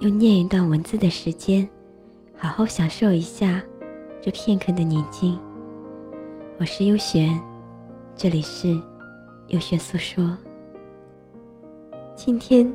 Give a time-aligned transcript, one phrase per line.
[0.00, 1.66] 用念一段文字的时间，
[2.36, 3.62] 好好享受一下
[4.20, 5.38] 这片刻的宁静。
[6.58, 7.40] 我是优璇，
[8.14, 8.78] 这里是
[9.48, 10.36] 优璇诉说。
[12.14, 12.70] 今天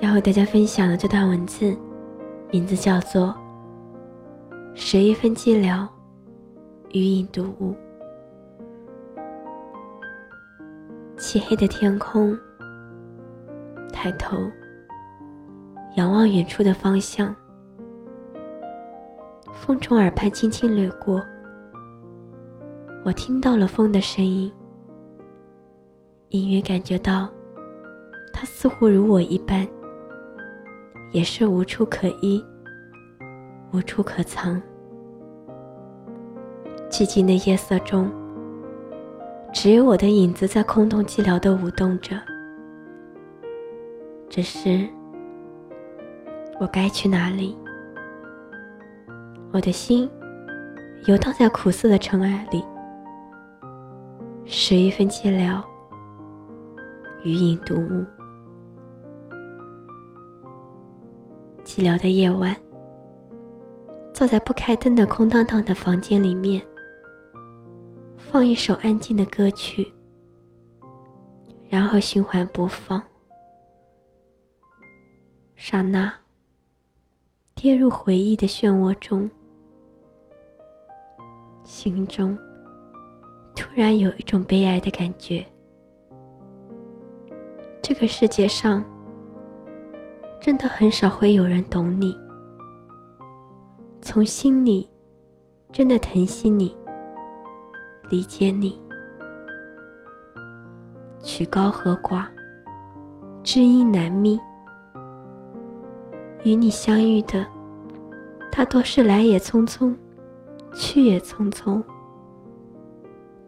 [0.00, 1.74] 要和大家分享的这段文字，
[2.50, 3.34] 名字叫做
[4.74, 5.88] 《十一分寂寥，
[6.92, 7.72] 余影独舞》。
[11.16, 12.38] 漆黑的天空，
[13.90, 14.36] 抬头。
[15.96, 17.34] 仰望远处的方向，
[19.54, 21.22] 风从耳畔轻轻掠过，
[23.02, 24.52] 我听到了风的声音，
[26.28, 27.26] 隐约感觉到，
[28.30, 29.66] 它似乎如我一般，
[31.12, 32.44] 也是无处可依，
[33.72, 34.60] 无处可藏。
[36.90, 38.12] 寂静的夜色中，
[39.50, 42.20] 只有我的影子在空洞寂寥的舞动着，
[44.28, 44.86] 只是。
[46.58, 47.56] 我该去哪里？
[49.52, 50.10] 我的心
[51.06, 52.64] 游荡在苦涩的尘埃里，
[54.44, 55.62] 十一分寂寥，
[57.22, 58.04] 余影独舞。
[61.62, 62.56] 寂寥的夜晚，
[64.14, 66.62] 坐在不开灯的空荡荡的房间里面，
[68.16, 69.92] 放一首安静的歌曲，
[71.68, 73.02] 然后循环播放。
[75.54, 76.12] 刹那。
[77.58, 79.28] 跌入回忆的漩涡中，
[81.64, 82.36] 心中
[83.56, 85.42] 突然有一种悲哀的感觉。
[87.82, 88.84] 这个世界上
[90.38, 92.14] 真的很少会有人懂你，
[94.02, 94.86] 从心里
[95.72, 96.76] 真的疼惜你、
[98.10, 98.78] 理解你。
[101.22, 102.26] 曲高和寡，
[103.42, 104.38] 知音难觅。
[106.44, 107.44] 与你相遇的，
[108.56, 109.94] 大多是来也匆匆，
[110.74, 111.82] 去也匆匆，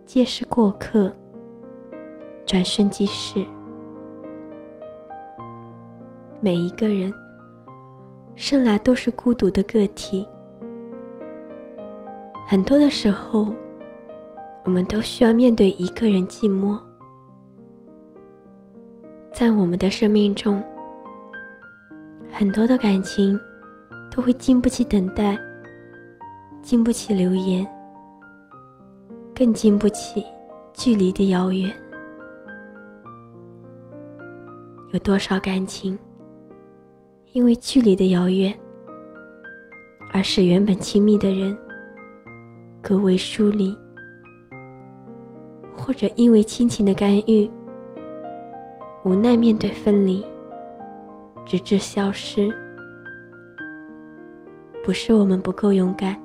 [0.05, 1.11] 皆是过客，
[2.45, 3.43] 转瞬即逝。
[6.43, 7.11] 每一个人
[8.37, 10.29] 生来都是孤独的个体，
[12.47, 13.47] 很多的时候，
[14.67, 16.79] 我们都需要面对一个人寂寞，
[19.33, 20.63] 在我们的生命中。
[22.31, 23.41] 很多的感情
[24.19, 25.39] 都会经不起等待，
[26.61, 27.65] 经不起流言，
[29.33, 30.27] 更经不起
[30.73, 31.73] 距离的遥远。
[34.91, 35.97] 有多少感情
[37.31, 38.53] 因为距离的遥远，
[40.13, 41.57] 而使原本亲密的人
[42.83, 43.73] 格为疏离，
[45.77, 47.49] 或者因为亲情的干预，
[49.05, 50.27] 无奈面对分离。
[51.47, 52.53] 直至消失，
[54.85, 56.19] 不是我们不够勇敢，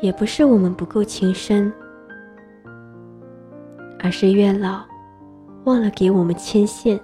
[0.00, 1.72] 也不是我们不够情深，
[4.00, 4.84] 而是月老
[5.64, 7.00] 忘了给我们牵线，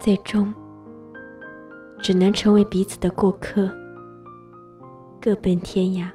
[0.00, 0.52] 最终
[1.98, 3.70] 只能成为彼此的过客，
[5.20, 6.10] 各奔天涯。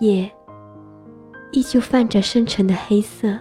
[0.00, 0.30] 夜
[1.50, 3.36] 依旧泛着深沉的黑色。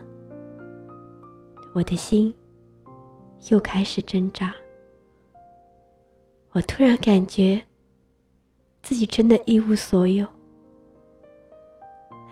[1.74, 2.34] 我的心
[3.50, 4.54] 又开始挣扎。
[6.54, 7.62] 我突然感觉
[8.84, 10.28] 自己真的一无所有，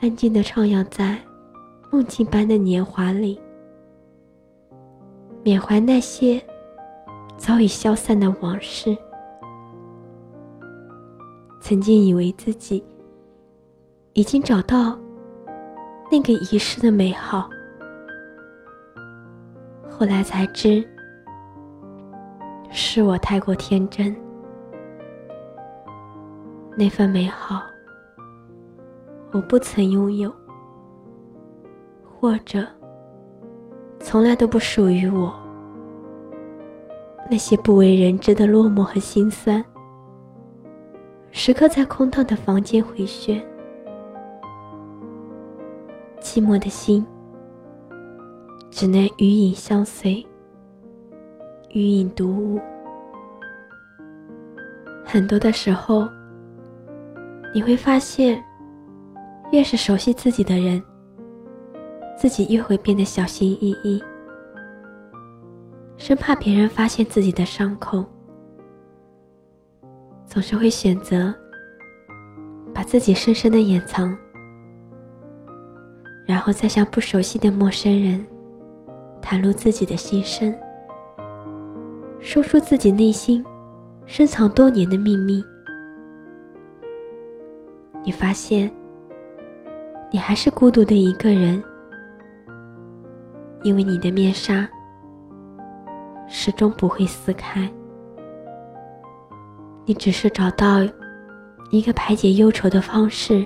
[0.01, 1.17] 安静的徜徉在
[1.89, 3.39] 梦境般的年华里，
[5.41, 6.41] 缅怀那些
[7.37, 8.97] 早已消散的往事。
[11.61, 12.83] 曾经以为自己
[14.11, 14.99] 已经找到
[16.11, 17.49] 那个遗失的美好。
[19.89, 20.85] 后来才知，
[22.71, 24.15] 是我太过天真。
[26.75, 27.61] 那份美好，
[29.31, 30.33] 我不曾拥有，
[32.03, 32.65] 或者
[33.99, 35.33] 从来都不属于我。
[37.29, 39.63] 那些不为人知的落寞和心酸，
[41.31, 43.39] 时刻在空荡的房间回旋，
[46.21, 47.05] 寂寞的心。
[48.71, 50.25] 只能与影相随，
[51.71, 52.59] 余影独舞，
[55.05, 56.09] 很多的时候，
[57.53, 58.43] 你会发现，
[59.51, 60.81] 越是熟悉自己的人，
[62.17, 64.01] 自己越会变得小心翼翼，
[65.95, 68.03] 生怕别人发现自己的伤口，
[70.25, 71.31] 总是会选择
[72.73, 74.17] 把自己深深的掩藏，
[76.25, 78.25] 然后再向不熟悉的陌生人
[79.21, 80.51] 袒露自己的心声，
[82.19, 83.43] 说出自己内心。
[84.05, 85.45] 深藏多年的秘密，
[88.03, 88.67] 你发现，
[90.11, 91.63] 你还是孤独的一个人，
[93.61, 94.67] 因为你的面纱
[96.27, 97.71] 始终不会撕开。
[99.85, 100.79] 你只是找到
[101.69, 103.45] 一个排解忧愁的方式，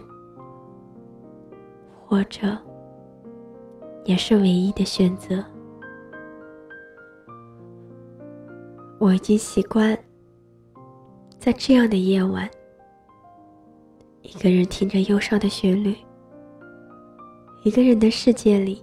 [2.08, 2.58] 或者
[4.06, 5.44] 也是唯一的选择。
[9.04, 9.98] 我已经习惯。
[11.38, 12.50] 在这样的夜晚，
[14.22, 15.94] 一个人听着忧伤的旋律，
[17.64, 18.82] 一个人的世界里，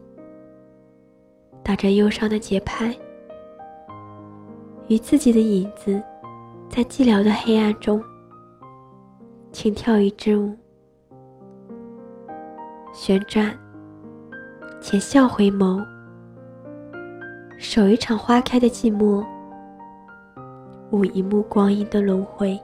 [1.62, 2.94] 打着忧伤的节拍，
[4.88, 5.98] 与自己的影子，
[6.68, 8.04] 在寂寥的黑暗中，
[9.52, 10.54] 轻跳一支舞，
[12.92, 13.58] 旋转，
[14.82, 15.82] 浅笑回眸，
[17.56, 19.24] 守一场花开的寂寞。
[20.90, 22.58] 舞一幕光阴的轮回，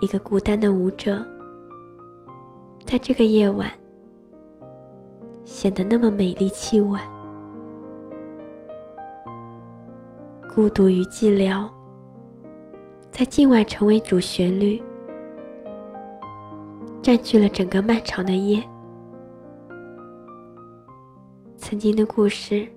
[0.00, 1.24] 一个孤单的舞者，
[2.84, 3.70] 在这个夜晚
[5.46, 7.00] 显得那么美丽凄婉。
[10.54, 11.66] 孤独与寂寥，
[13.10, 14.82] 在今晚成为主旋律，
[17.00, 18.62] 占据了整个漫长的夜。
[21.56, 22.68] 曾经的故事，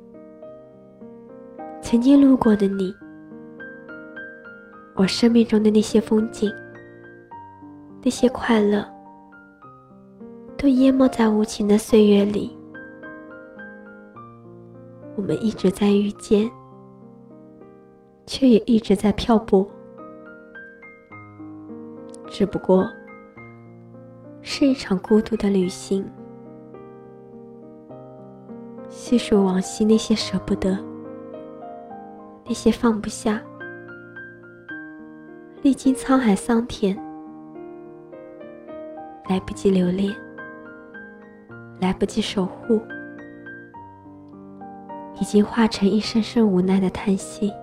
[1.92, 2.96] 曾经路过的你。
[4.96, 6.50] 我生命中的那些风景，
[8.02, 8.82] 那些快乐，
[10.58, 12.58] 都淹没在无情的岁月里。
[15.18, 16.50] 我们一直在遇见，
[18.26, 19.70] 却也一直在漂泊，
[22.26, 22.90] 只不过
[24.42, 26.10] 是一场孤独的旅行。
[28.88, 30.78] 细数往昔那些舍不得，
[32.46, 33.42] 那些放不下。
[35.62, 36.98] 历经沧海桑田，
[39.30, 40.12] 来不及留恋，
[41.80, 42.82] 来不及守护，
[45.20, 47.54] 已经化成一声声无奈的叹息。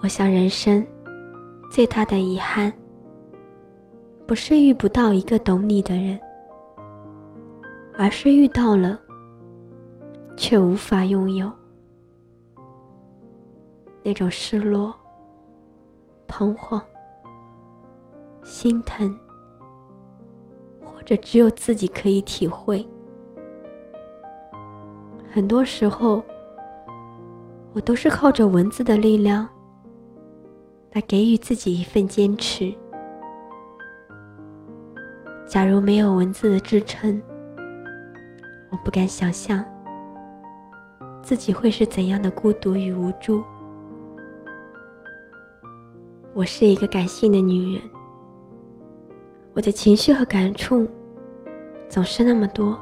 [0.00, 0.86] 我想，人生
[1.72, 2.72] 最大的遗憾，
[4.28, 6.20] 不是遇不到一个懂你的人，
[7.98, 8.96] 而是遇到了，
[10.36, 11.50] 却无法拥有。
[14.04, 14.94] 那种失落、
[16.28, 16.80] 彷徨、
[18.42, 19.18] 心疼，
[20.84, 22.86] 或者只有自己可以体会。
[25.32, 26.22] 很多时候，
[27.72, 29.48] 我都是靠着文字的力量，
[30.92, 32.72] 来给予自己一份坚持。
[35.46, 37.22] 假如没有文字的支撑，
[38.70, 39.64] 我不敢想象
[41.22, 43.42] 自己会是怎样的孤独与无助。
[46.36, 47.82] 我是一个感性的女人，
[49.52, 50.84] 我的情绪和感触
[51.88, 52.76] 总是那么多，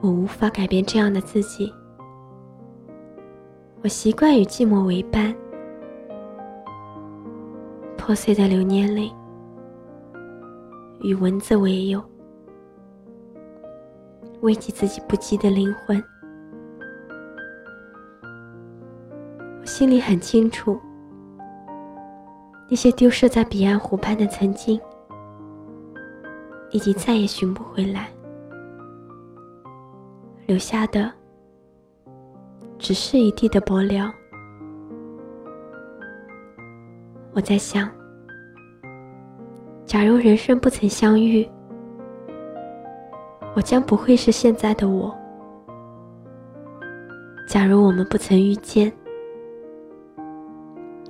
[0.00, 1.70] 我无法改变这样的自己。
[3.82, 5.36] 我习惯与寂寞为伴，
[7.98, 9.12] 破碎的流年里，
[11.02, 12.02] 与文字为友，
[14.40, 16.02] 慰藉自己不羁的灵魂。
[19.60, 20.80] 我心里很清楚。
[22.68, 24.80] 那些丢失在彼岸湖畔的曾经，
[26.70, 28.08] 已经再也寻不回来，
[30.46, 31.12] 留下的
[32.78, 34.10] 只是一地的薄凉。
[37.34, 37.90] 我在想，
[39.84, 41.46] 假如人生不曾相遇，
[43.54, 45.14] 我将不会是现在的我；
[47.46, 48.90] 假如我们不曾遇见，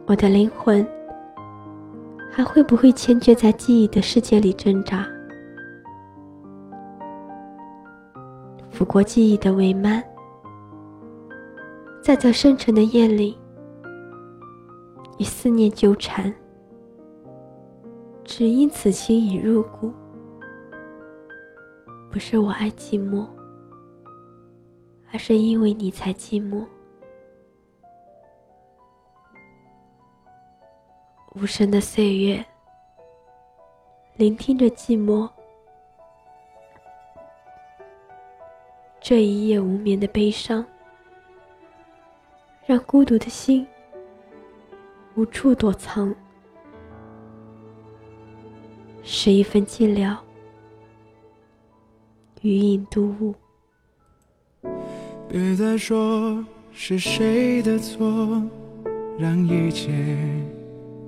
[0.06, 0.84] 我的灵魂。
[2.34, 5.06] 还会不会牵倔在记忆的世界里挣扎？
[8.70, 10.02] 拂过记忆的帷幔，
[12.02, 13.38] 在这深沉的夜里，
[15.18, 16.34] 与思念纠缠，
[18.24, 19.92] 只因此情已入骨。
[22.10, 23.26] 不是我爱寂寞，
[25.12, 26.64] 而是因为你才寂寞。
[31.34, 32.44] 无声的岁月，
[34.16, 35.26] 聆听着寂寞，
[39.00, 40.62] 这一夜无眠的悲伤，
[42.66, 43.66] 让孤独的心
[45.14, 46.14] 无处躲藏，
[49.02, 50.14] 是一份寂寥，
[52.42, 53.34] 余音独舞。
[55.30, 58.06] 别再说是谁的错，
[59.18, 59.90] 让一切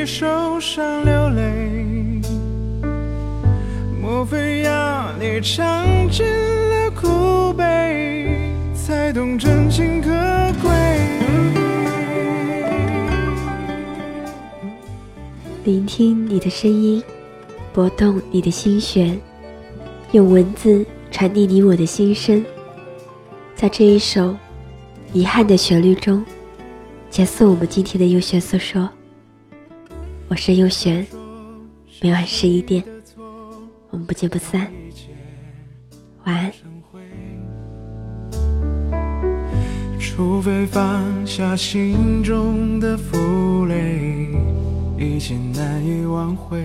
[0.00, 2.22] 你受伤流泪。
[4.00, 8.28] 莫非要你尝尽了苦悲，
[8.72, 10.08] 才懂真情可
[10.62, 10.70] 贵？
[15.64, 17.02] 聆听你的声音，
[17.72, 19.20] 拨动你的心弦，
[20.12, 22.44] 用文字传递你我的心声，
[23.56, 24.36] 在这一首。
[25.12, 26.24] 遗憾的旋律中，
[27.10, 28.88] 结束我们今天的优选诉说。
[30.30, 31.06] 我是优璇，
[32.02, 32.84] 每晚十一点，
[33.88, 34.70] 我们不见不散。
[36.24, 36.52] 晚安。
[39.98, 44.28] 除非放下心中的负累，
[44.98, 46.58] 一切难以挽回。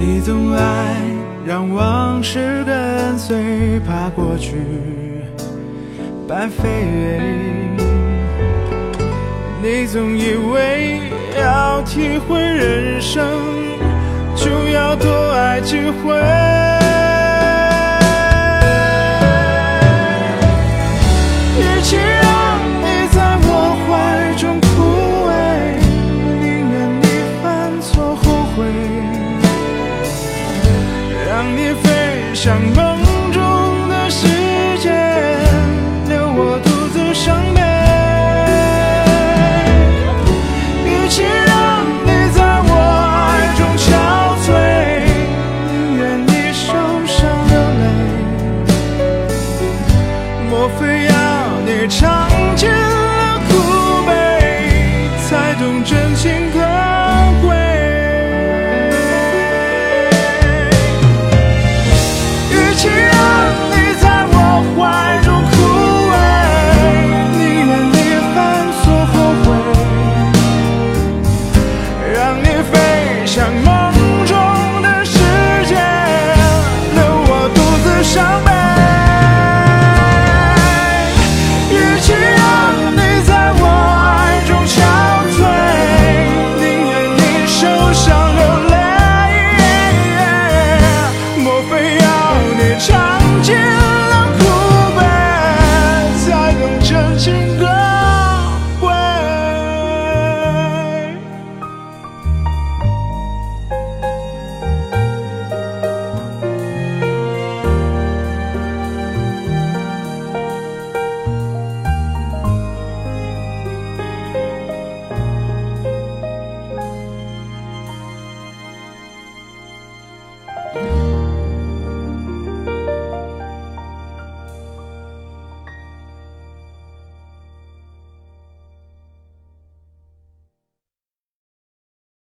[0.00, 0.96] 你总爱
[1.46, 4.56] 让往事跟随，怕过去。
[6.26, 7.69] 白费。
[9.62, 11.02] 你总以为
[11.38, 13.22] 要体会人生，
[14.34, 16.16] 就要多爱几回。
[21.58, 21.96] 与其
[50.50, 51.12] 莫非要
[51.64, 54.10] 你尝尽了苦悲，
[55.28, 57.09] 才懂真情可贵。